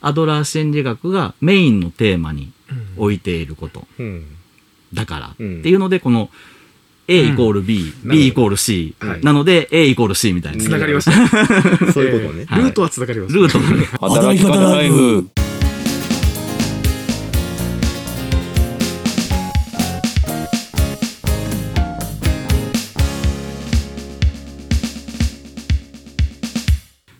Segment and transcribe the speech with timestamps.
[0.00, 2.52] アドラー心理学がメインのテーマに
[2.96, 3.86] 置いていること。
[3.98, 4.26] うん。
[4.94, 6.30] だから、うんっていうのでこの
[7.08, 8.10] A イコール B、うん。
[8.10, 9.20] B イコール C、はい。
[9.22, 11.12] なので A イコール C みたいな、つながりました。
[11.92, 12.44] そういうことね。
[12.46, 12.62] はい。
[12.62, 13.38] ルートはつながりました。
[13.40, 13.52] ルー
[13.98, 15.28] ト働き方ライフ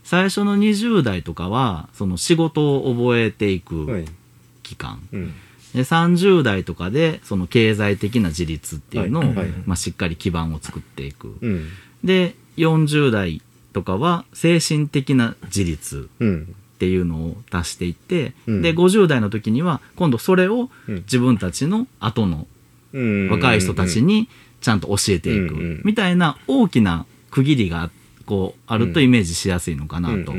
[0.09, 4.07] 最初の20代とかはその仕事を覚えていくはい。
[4.63, 5.35] 期間、うん。
[5.75, 11.69] で30代とかでその経済的な自立っていうのを、はいはいまあ、しっかり基盤を作っていく、うん。
[12.03, 13.43] で40代
[13.75, 16.57] とかは精神的な自立うん。
[16.77, 22.47] っていうのを足していって、うんで50代の時には今度それをうん自分たちの後の
[22.95, 23.29] うん。
[23.29, 24.31] 若い人たちに
[24.63, 27.93] ちゃんと教えていくみたいな大きな区切りがこ
[28.29, 30.35] うあるとイメージしやすいのかなと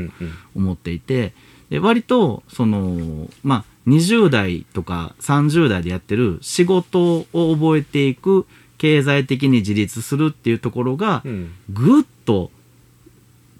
[0.54, 1.32] 思っていて
[1.70, 8.46] で割とそのまあ20代とか30代でやってる仕事を覚えていく
[8.78, 11.52] 経済的に自立するっていうところがうん。
[11.70, 12.50] ぐっと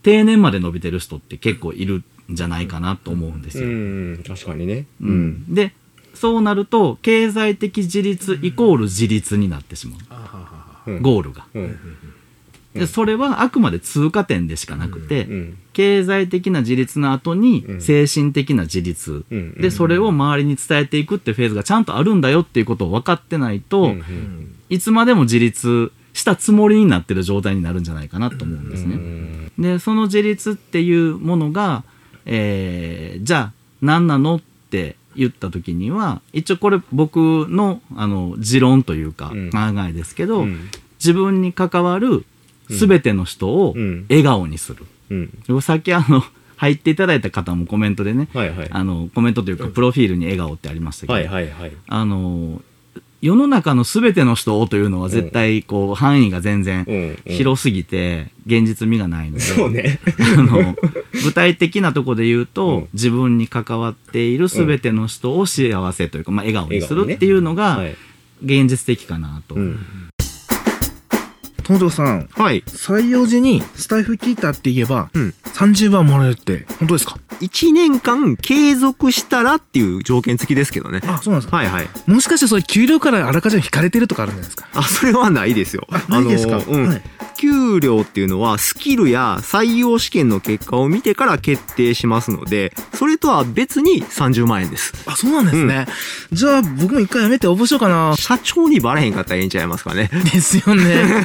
[0.03, 3.69] 定年まで伸びてる人って結構いるんじゃないかなと思うんですうよ。
[3.69, 4.23] ん。
[4.27, 4.87] 確かにね。
[5.03, 5.55] うん。
[5.55, 5.75] で
[6.15, 9.97] そうなると経済的自立イコール自立になってしま
[10.87, 11.47] うゴールが。
[11.55, 11.79] うん。
[12.75, 15.59] でそれはあくまで通過点でしかなくて、うん。
[15.73, 19.55] 経済的な自立の後にうん精神的な自立、うん。
[19.55, 28.95] でそれを周りに伝えていくってフェーズがちゃんとあるんだよっていうことを分かってないと、うんいつまでも自立したつもりになってる状態になるんじゃないかなと思うんですうね。
[28.95, 29.53] ん。
[29.59, 31.83] でその自立っていうものが、
[32.25, 40.69] えーじゃあ何なのって言った時には一応これ僕のあの持論というかうん考えですけど、うん
[41.01, 42.27] 自分に関わる
[42.71, 44.87] 全ての人をうん笑顔にする。
[45.11, 45.15] う
[45.59, 45.63] ん。
[45.63, 46.23] さっきあの
[46.57, 48.69] 入っていただいた方もコメントでね、はいはい。
[48.71, 51.73] あのコメントというかプロフィールに笑顔ってありましたけど、はいはいはい。
[51.89, 52.63] あの
[53.23, 59.39] 世の中の全ての人をというのは絶対こう範囲が全然広すぎて現実味がないの
[59.73, 59.99] で。
[60.39, 60.77] あの
[61.23, 67.97] 具体的なところで言うと、うん自分に関わっている全ての人を幸せというか、まあ、笑顔にするっていうのがはい。
[68.43, 69.55] 現実的かなと。
[69.55, 69.79] うん。
[71.79, 81.57] 東條さん、はい採用時にスタイフ聞いたって言えば、うん30万もらえるって、本当ですか？1年間継続したらっていう条件付きですけどねあ、そうなんですか。
[81.59, 84.69] はいはいもしかしてそれ給料からあらかじめ引かれてるとかあるんじゃないですか？
[84.75, 86.59] あそれはないですよあ、ないですか？
[86.67, 87.03] うんはい。
[87.41, 95.87] 給料っていうのはスキルや採用試験の結果を見てから決定しますのでそれとは別に30万円ですあ、そうなんですね。
[96.33, 98.15] じゃあ、僕も一回やめて応募しようかな。
[98.17, 101.25] 社長にバレへんかったらええんちゃいますかね ですよね。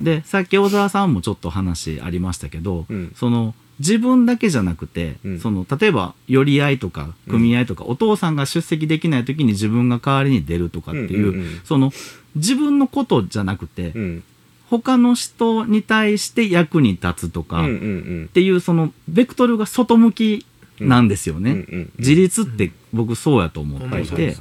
[0.00, 5.40] でさっき小沢さんもちょっと話ありましたけど、うんその自分だけじゃなくて、うん。
[5.40, 11.60] その例えば寄り合いとか組合とか、お父さんが出席できない時に自分が代わりに出るとかっていう,、うんうんうん。
[11.64, 11.92] その
[12.34, 14.22] 自分のことじゃなくて、うん。
[14.70, 18.28] 他の人に対して役に立つとか、うんうっん。
[18.32, 20.46] ていうそのベクトルが外向き
[20.80, 21.50] なんですよね。
[21.50, 24.36] うんうんうん自立って僕そうやと思っていて、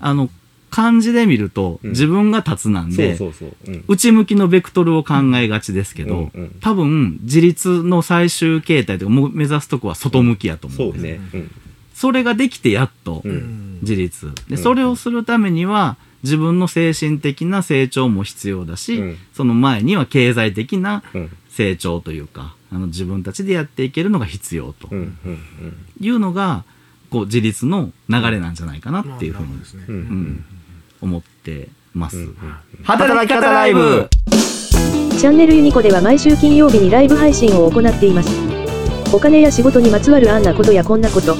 [0.00, 0.30] あの
[0.76, 1.90] 漢字で見るとうん。
[1.92, 3.18] 自分が立つなんで。
[3.88, 6.50] 内向きのベクトルを考えがちですけど、うんうん。
[6.60, 11.38] 多分自立の最終形態というか目指すとこは外向きやと思うんです、
[11.94, 13.78] それができてやっとうん。
[13.80, 14.62] 自立、でうん。
[14.62, 19.16] それをするためには自分の精神的な成長も必要だし、うん。
[19.32, 21.30] その前には経済的なうん。
[21.48, 24.90] 成長というかあの自分たちでやっていけるのが必要と。
[26.00, 26.64] いうのが
[27.08, 29.58] こう自立の流れなんじゃないかなっていうふうに。
[29.58, 29.84] ですね。
[29.88, 30.44] うん。
[31.06, 32.18] 思ってます。
[32.18, 32.36] うん
[32.84, 34.08] 働き方ライブ
[35.18, 38.28] チャンネルユニコでは毎週金曜日にライブ配信を行っています。
[39.14, 41.36] お金や仕事にまつわるあんなことやこんなこと、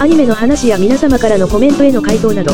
[0.00, 2.52] アニメの話や皆様からのコメントへの回答など、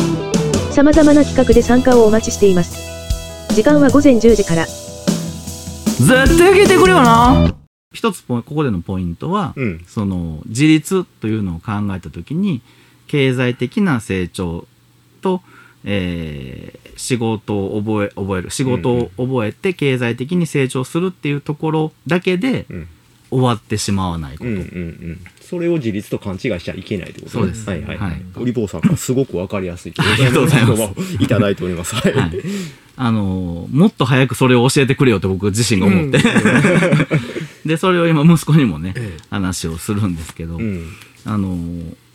[0.72, 3.54] 様々な企画で参加をお待ちしています。
[3.54, 4.66] 時間は午前10時から。
[4.66, 7.54] 絶対聞いてくれよな
[7.92, 9.84] 一つここでのポイントは、うん。
[9.86, 12.60] その自立というのを考えた時に
[13.06, 14.66] 経済的な成長
[15.22, 15.40] と、
[15.84, 22.88] えー仕事を覚え覚える仕事を覚えて経済的に成長するっていうところだけでうん。
[23.30, 24.56] 終わってしまわないこと、うん。
[24.56, 24.60] うん。
[24.60, 24.62] う
[25.12, 25.20] ん。
[25.40, 27.96] それを自立と勘違いしちゃいけないってことねそうですはいはい。
[27.96, 29.94] はいオリボーさんからすごくわかりやすい。
[29.98, 30.84] ありがとうございます
[31.18, 31.94] いただいております。
[31.94, 32.12] はい。
[32.12, 32.30] はい
[32.94, 36.18] あのーもっと早くそれを教えてくれよって僕自身が思って、
[37.64, 40.88] でそれを今息子にもね、ええ話をするんですけど、うん。
[41.24, 41.56] あの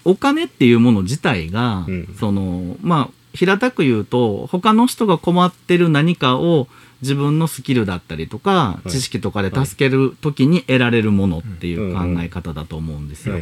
[0.06, 6.68] お金っていうもの自体が、うんそのまあ平たく言うと他の人が困ってる何かを
[7.02, 8.90] 自分のスキルだったりとか、い。
[8.90, 13.38] 知識とかで助ける時に得られるものっていう考え方だと思うんですよ。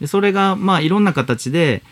[0.00, 1.82] でそれがまあいろんな形で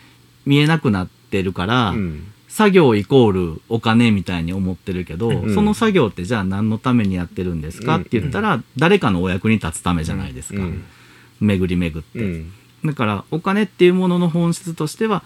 [0.47, 2.32] 見えなくなってるから、うん。
[2.50, 8.00] 作業イコールお金みたいに思ってるけど、うんその作業ってじゃあ何のためにやってるんですか、うん。
[8.02, 10.85] って言ったら誰かのお役に立つためじゃないですか、うん。
[11.38, 12.52] 巡り巡って、うん。
[12.85, 15.23] だからお金っていうものの本質としては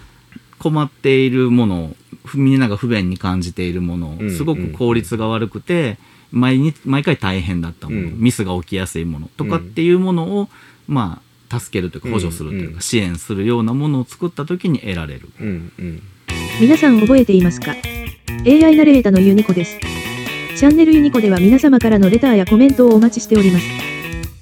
[0.58, 2.03] 困っているものふ
[2.34, 5.98] みんなが不便に感じているものうんすごく効率が悪くて
[6.32, 10.48] 毎日毎回大変だったもの、うんミスが起きやすいものとかっていうものを、
[10.88, 15.28] まあ助けるというか補助するというか、うん支援するようなものを作った時に得られる。
[15.40, 16.02] うんうん
[16.60, 17.74] 皆さん覚えていますか
[18.46, 19.78] ?AI ナレータのユニコです。
[20.56, 23.66] チャンネルユニコでは皆様からのレターやコメントをお待ちしております。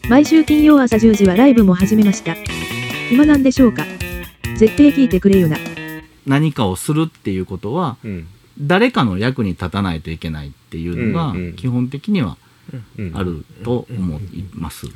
[0.08, 2.34] 毎週金曜朝10時はライブも始めました。
[3.08, 3.84] 暇なんでしょうか？
[4.56, 5.56] 絶対聞いてくれよな。
[6.26, 8.26] 何かをするっていうことはうん。
[8.60, 12.36] 誰かの役に立たないといけないっていうのが基本的には
[12.98, 14.86] うんあると思います。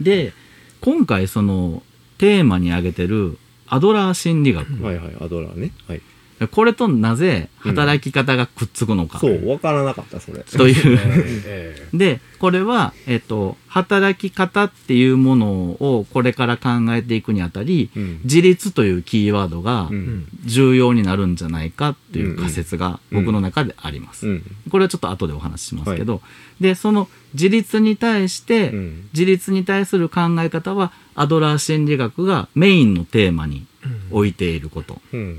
[0.00, 0.32] で
[0.80, 1.82] 今回その
[2.18, 3.38] テーマに挙げてる
[3.68, 4.68] アドラー心理学。
[4.68, 5.70] うんはいはいアドラーね。
[5.86, 6.02] はい
[6.50, 9.18] これとなぜ働き方がくっつくのか。
[9.18, 10.40] そうわからなかったそれ。
[10.40, 10.98] という。
[11.46, 18.20] え でこれは、えっと、働き方っていうものをこれから考えていくにあたりうん。
[18.24, 20.26] 自立というキーワードがうん。
[20.44, 23.24] 重要になるんじゃないかっていう仮説がうん。
[23.24, 24.28] 僕の中であります。
[24.28, 24.42] うん。
[24.68, 26.20] これはちょっと後でお話ししますけど、
[26.60, 29.08] でその自立に対して、うん。
[29.14, 33.64] 自立に対する考え方はアドラー心理学がメインのテーマに
[34.10, 35.00] 置いていること。
[35.14, 35.38] うん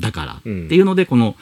[0.00, 0.64] だから、うん。
[0.66, 1.36] っていうのでこの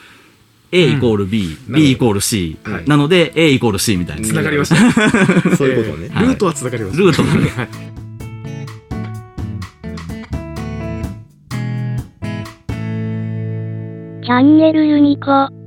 [0.73, 2.85] A イコール B、うん B イコール C、はい。
[2.89, 4.77] なので A イコール C みたいな、つながりました。
[5.57, 6.09] そういうことね。
[6.11, 7.03] えールートはつながりました。
[7.03, 7.41] ルートがね。
[7.49, 7.69] はい。
[14.25, 15.66] チャンネルユニコ。